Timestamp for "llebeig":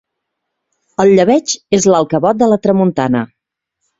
1.19-1.53